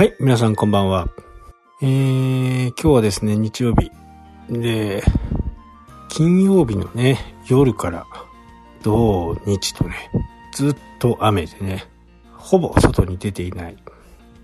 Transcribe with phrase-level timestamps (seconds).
[0.00, 1.10] はい、皆さんこんばんは。
[1.82, 3.92] えー、今日はですね、日曜日。
[4.48, 5.02] で、
[6.08, 8.06] 金曜日のね、夜から
[8.82, 10.10] 土日とね、
[10.54, 11.84] ずっと雨でね、
[12.32, 13.76] ほぼ外に出ていない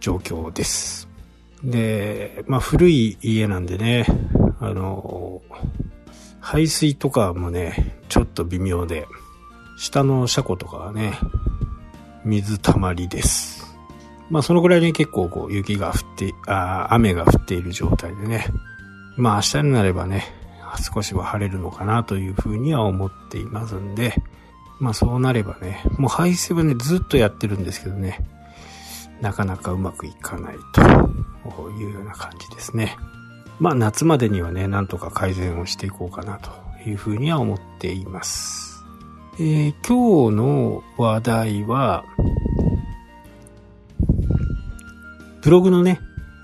[0.00, 1.06] 状況です。
[1.62, 4.06] で、まあ古い家なんでね、
[4.58, 5.42] あの、
[6.40, 9.06] 排水とかもね、ちょっと微妙で、
[9.76, 11.12] 下の車庫とかはね、
[12.24, 13.71] 水たまりです。
[14.32, 18.46] まあそのぐらいに結構こう雪が降って、あ雨が降っている状態でね。
[19.18, 20.24] まあ明日になればね、
[20.94, 24.14] 少しは晴れるのかなというふうには思っていますんで、
[24.80, 28.20] まあそうなればね、もう排水はね、ずっとやってるんですけどね、
[29.20, 30.80] なかなかうまくいかないと
[31.78, 32.96] いうような感じですね。
[33.60, 36.50] まあ夏までにはね、なんとか改善をしていこうかなと
[36.88, 38.82] いうふうには思っています。
[39.34, 42.06] えー、今日の話題は、
[45.42, 46.00] ブログのね、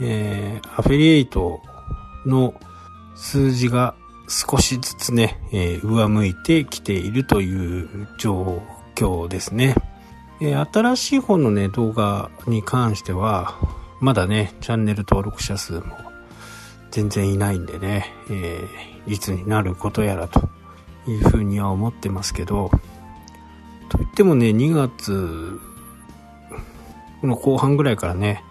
[0.00, 1.62] えー、アフィリエイト
[2.26, 2.54] の
[3.14, 3.94] 数字が
[4.28, 8.62] 少しずつね、えー、上向いてきているという状
[8.94, 9.74] 況ですね。
[10.40, 13.54] えー、新しい本のね、動画に関しては、
[14.00, 15.82] まだね、チャンネル登録者数も
[16.90, 20.50] 全然いないんでね、えー、いつになることやらと
[21.06, 22.70] いうふうには思ってますけど、
[23.88, 25.60] といってもね、2月、
[27.26, 28.42] の後半ぐらいからね、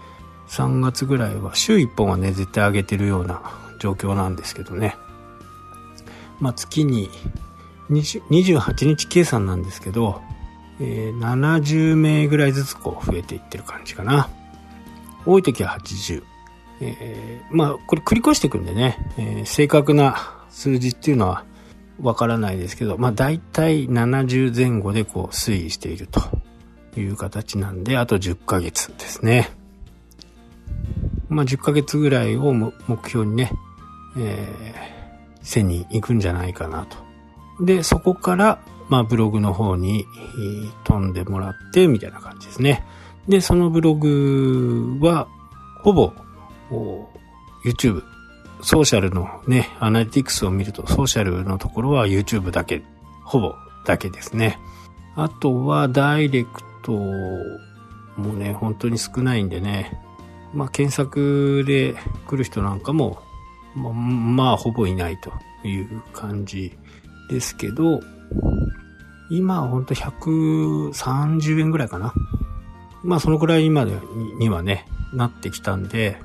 [0.52, 3.42] 3月ぐらいは週1本はね、絶対上げてるような
[3.80, 4.98] 状況なんですけどね。
[6.42, 7.10] まあ、月に
[7.90, 10.22] 28日計算なんですけど、
[10.82, 14.30] えー、70名ぐらいずつこう増えていってる感じかな。
[15.26, 16.24] 多い時は80。
[16.82, 20.18] えー、まあ、これ繰り越していくんでね、えー、正確な
[20.50, 21.46] 数字っていうのは
[22.02, 26.22] わからないですけど、まあ大体70前後でこう推移していると
[27.00, 29.61] いう形なんで、あと10ヶ月ですね。
[31.32, 32.72] まあ、10ヶ月ぐらいを目
[33.08, 33.52] 標にね、
[34.18, 36.98] えー、1000人行くんじゃないかなと。
[37.66, 38.60] で、そこから、
[38.90, 40.06] まあ、ブログの方に
[40.84, 42.86] 飛んでもらって、みたいな感じですね。
[43.30, 45.28] で、そのブログは、
[45.82, 46.12] ほぼ、
[47.64, 48.04] YouTube、
[48.62, 52.84] ソーシャルのね、アナリティクスを見ると、ソーシャルのところは YouTube だけ、
[53.24, 53.56] ほぼ
[53.86, 54.60] だけですね。
[55.16, 56.50] あとは、ダイレク
[56.84, 59.98] トもね、本当に少ないんでね、
[60.54, 61.96] まあ、検索で
[62.28, 63.22] 来る人なんかも、
[63.76, 65.32] まあ、まあ、ほぼいないと
[65.68, 66.78] いう感じ
[67.30, 68.02] ですけど、
[69.30, 72.14] 今はほんと130円ぐらいかな。
[73.04, 73.86] まあ、そのくらい今
[74.40, 76.18] にはね、なってきたんで、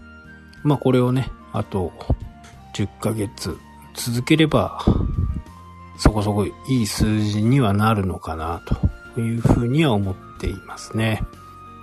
[0.62, 1.93] まあ、これをね、あと
[2.75, 3.56] 10ヶ月
[3.94, 4.84] 続ければ、
[5.98, 8.62] そこそこいい数字にはなるのかな
[9.14, 11.22] というふうには思っていますね。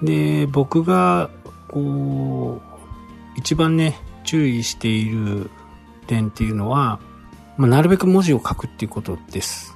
[0.04, 1.30] で、僕が
[1.74, 5.50] こう、一番ね、注意している
[6.06, 7.00] 点っていうのは、
[7.58, 9.76] まあ、なるべく文字を書くっていうことです。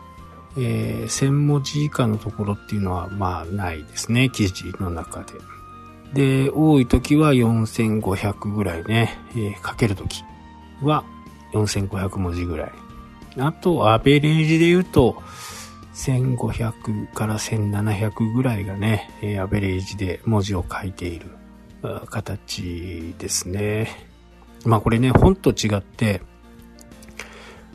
[0.59, 5.23] えー、1000文字以下のところっていうのは、まあ、ないですね、記事の中
[6.13, 6.45] で。
[6.45, 10.23] で、多い時は4500ぐらいね、えー、書ける時
[10.83, 11.03] は
[11.53, 12.71] 4500文字ぐらい。
[13.39, 15.21] あと、アベレージで言うと、
[15.95, 21.25] 1500から1700ぐらいがね、えー、アベレージで文字を書いている
[22.09, 24.07] 形ですね。
[24.65, 26.21] まあこれね、本と違って、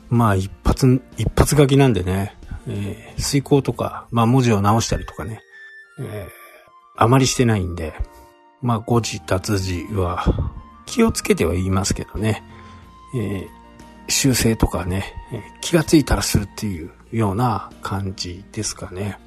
[0.09, 2.37] まあ一発、一発書きなんでね、
[2.69, 5.41] えー、遂行とか、まあ文字を直したりとかね、
[5.99, 6.29] えー、
[6.97, 7.95] あまりしてないんで、
[8.61, 10.25] まあ誤字脱字は
[10.87, 12.43] 気をつけては言いますけどね、
[13.15, 13.49] えー、
[14.09, 15.15] 修正とかね、
[15.61, 19.19] 気がついたらするっていうような感じですかね。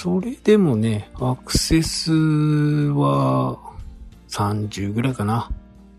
[0.00, 3.58] それでもね、アクセスは
[4.28, 5.50] 30ぐらいかな。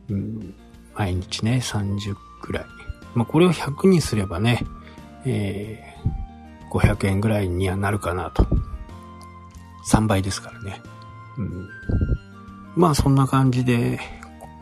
[0.10, 0.56] うん、
[0.96, 2.66] 毎日ね、30ぐらい。
[3.14, 4.64] まあ、これを100にすればね、
[5.26, 8.48] えー、500円ぐらいにはなるかなと。
[9.92, 10.82] 3倍ですからね。
[11.38, 11.68] うん、
[12.78, 14.00] まあ、そんな感じで、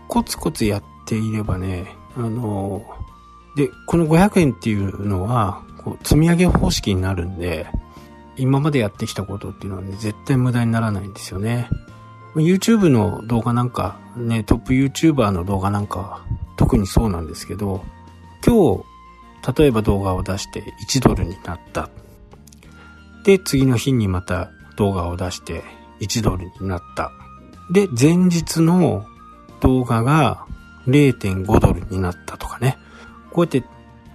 [0.08, 2.84] コツコツやっていればね、あの
[3.56, 7.68] で、この500円っていうのは、こう積み上げ方式になるんで、
[8.38, 11.70] 今までやってきたことっていうのはね、絶対無駄にならないんですよね。
[12.36, 16.26] YouTube の動画なんか、ね、トップ YouTuber の動画なんか、
[16.56, 17.84] 特にそうなんですけど、
[18.46, 18.84] 今日、
[19.60, 21.90] 例えば動画を出して1ドルになった。
[23.24, 25.64] で、次の日にまた動画を出して
[26.00, 27.12] 1ドルになった。
[27.72, 29.06] で、前日の
[29.62, 30.46] 動画が
[30.88, 32.78] 0.5ドルになったとかね。
[33.32, 33.64] こうやって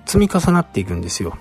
[0.06, 1.36] 積み重なっていくんですよ。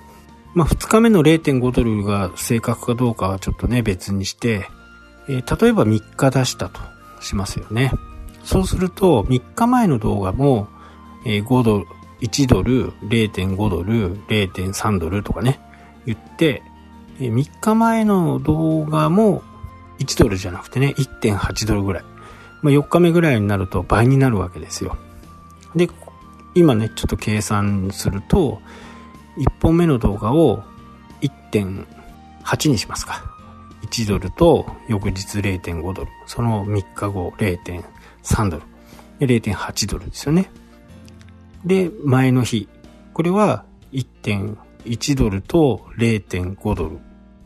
[0.53, 4.67] まあ、2日目の0.5ドルが正確かどうかはちょっとね、別にして、
[5.29, 6.81] えー、例えば3日出したと
[7.21, 7.91] しますよね。
[8.43, 10.67] そうすると、3日前の動画も、
[11.25, 11.85] えー、5ドル、
[12.21, 15.59] 1ドル、0.5ドル、0.3ドルとかね、
[16.05, 16.63] 言って、
[17.19, 19.43] えー、3日前の動画も
[19.99, 22.03] 1ドルじゃなくてね、1.8ドルぐらい。
[22.61, 24.97] まあ、4日目ぐらいになると倍になるわけですよ。
[25.75, 25.89] で、
[26.53, 28.61] 今ね、ちょっと計算すると、
[29.37, 30.63] 1本目の動画を
[31.21, 33.23] 1.8にしますか。
[33.83, 36.11] 1ドルと翌日0.5ドル。
[36.25, 38.63] その3日後0.3ドル。
[39.19, 40.51] で、0.8ドルですよね。
[41.65, 42.67] で、前の日。
[43.13, 46.99] これは1.1ドルと0.5ドル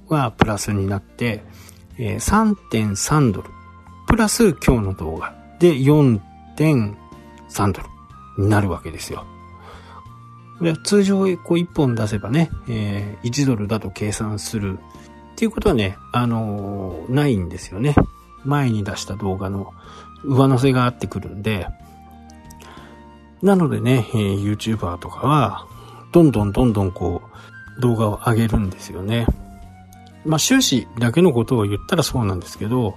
[0.10, 1.44] がプラスになって、
[1.98, 3.50] 3.3ドル。
[4.08, 6.96] プラス今日の動画で4.3
[7.74, 9.26] ドルになるわけですよ。
[10.84, 14.80] 通常こう1本出せばね、えー、1ドルだと計算する
[15.34, 17.96] っていうことはね、あのー、ないんですよね。
[18.46, 19.74] 前に出した動画の
[20.24, 21.68] 上乗せがあってくるんで、
[23.42, 25.68] なのでね、えー、YouTuber とかは、
[26.14, 27.22] どんどんどんどんこ
[27.78, 29.28] う、動画を上げるんですよね。
[30.26, 32.96] まあ、終始だけのことを言ったらそうなんですけど、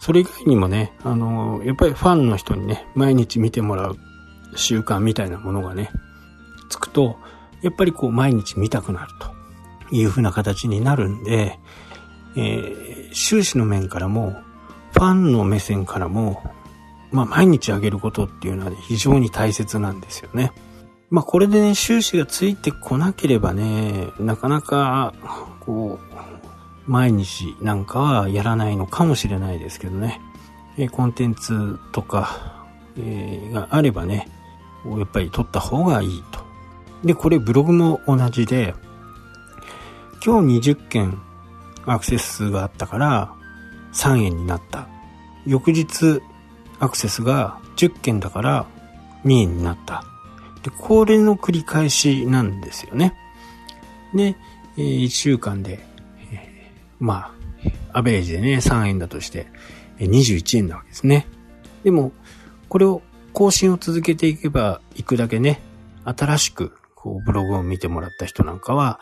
[0.00, 3.98] それ以外にもね、あのー、やっぱりファンの人にね、毎日見てもらう
[4.56, 5.90] 習慣みたいなものがね、
[6.74, 7.16] つくと、
[7.62, 11.58] やっぱりこう毎日見たくなるというふうな形になるんで、
[12.36, 14.36] えー、収支の面からも、
[14.92, 16.42] ファンの目線からも、
[17.12, 20.52] まあ毎日あげることっていうのは、非常に大切なんですよね。
[21.10, 25.14] まあこれでね、収支がついてこなければね、なかなか、
[25.60, 30.20] こう、毎日なんかはやらないのかもしれないですけどね。
[30.76, 32.66] えコンテンツとか、
[32.98, 34.28] えー、があればね、
[34.84, 36.43] やっぱり撮った方がいいと。
[37.04, 38.74] で、これブログも同じで、
[40.24, 41.20] 今日20件
[41.84, 43.34] アクセス数があったから
[43.92, 44.88] 3円になった。
[45.46, 46.22] 翌日
[46.78, 48.66] アクセスが10件だから
[49.24, 50.04] 2円になった。
[50.62, 53.14] で、これの繰り返しなんですよね。
[54.14, 54.36] で、
[54.78, 55.84] え1週間で、
[56.32, 57.34] えま
[57.92, 59.46] あ、アベレージでね、3円だとして、
[59.98, 61.26] 21円なわけですね。
[61.84, 62.12] でも、
[62.70, 63.02] これを
[63.34, 65.60] 更新を続けていけばいくだけね、
[66.04, 66.72] 新しく
[67.04, 68.98] こうブログを見てもらった人なんかは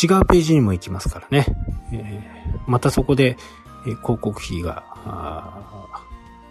[0.00, 1.46] 違うページにも行きますからね。
[1.92, 3.36] えー、またそこで、
[3.86, 4.84] えー、広告費が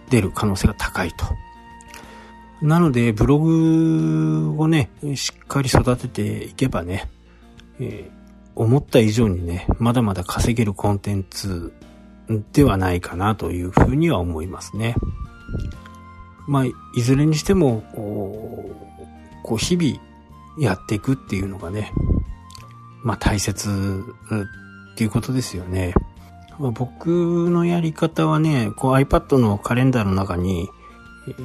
[0.10, 1.26] 出る可能性が高いと。
[2.62, 7.10] なので、ブログをね、しっかり育てていけばね、
[7.80, 8.12] えー、
[8.56, 11.74] 思った以上にね、まだまだ稼げるコンテンツ
[12.54, 14.96] ではないかなというふうには思いますね。
[16.48, 17.84] まあ、いずれにしても、
[19.44, 20.13] こう、日々
[20.58, 21.92] やっていくっていうのがね、
[23.04, 24.04] まあ大切
[24.94, 25.94] っていうことですよね。
[26.60, 30.70] 僕のやり方はね、こう iPad のカレンダーの中に、
[31.28, 31.44] えー、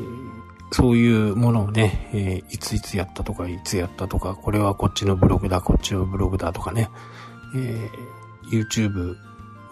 [0.70, 6.90] そういうものをね、えー、いついつやったとか、いつやったとか、これはこっちのブログだ、こっちのブログだとかね、
[7.56, 9.16] えー、YouTube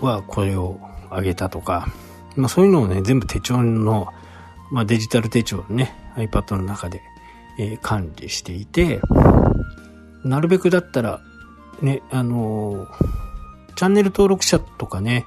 [0.00, 0.81] はこれを
[1.11, 1.88] 上げたとか、
[2.35, 4.09] まあそういうのをね、全部手帳の、
[4.71, 7.03] まあデジタル手帳のね、iPad の中で、
[7.59, 9.00] えー、管理していて、
[10.26, 11.21] なるべくだったら、
[11.80, 12.88] ね、あの
[13.76, 15.26] チャンネル登録者とかね、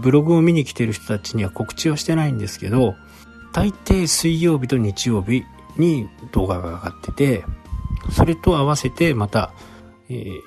[0.00, 2.96] ブログを見に来てる人たちには告知はしてないんですけど、
[3.52, 5.44] 大抵水曜日と日曜日
[5.76, 7.44] に動画が上がってて、
[8.10, 9.52] それと合わせてまた、
[10.08, 10.40] えー、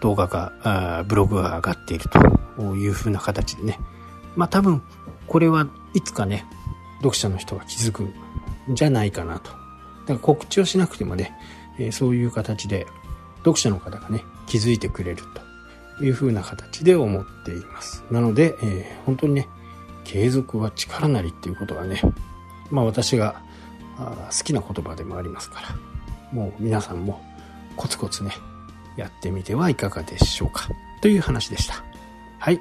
[0.00, 2.04] 動画が、ブログが上がっている
[2.56, 3.80] という風な形でね。
[4.36, 4.82] まあ多分、
[5.26, 6.46] これはいつかね、
[6.98, 8.14] 読者の人が気づくん
[8.70, 9.50] じゃないかなと。
[9.50, 11.36] だから告知をしなくてもね、
[11.80, 12.86] えー、そういう形で
[13.44, 15.42] 読者の方がね、気づいてくれると。
[16.00, 18.02] いう風な形で思っています。
[18.10, 19.46] なので、えー、本当にね、
[20.04, 22.00] 継続は力なりっていうことはね、
[22.70, 23.42] まあ私が
[23.98, 25.68] 好きな言葉でもありますから、
[26.32, 27.22] もう皆さんも
[27.76, 28.32] コツコツね、
[28.96, 30.68] やってみてはいかがでしょうか。
[31.02, 31.84] という話でした。
[32.38, 32.58] はい。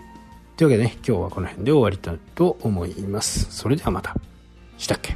[0.58, 3.48] というわけでね、今日はこの辺で終わりたいと思います。
[3.50, 4.16] それではまた。
[4.78, 5.16] したっけ？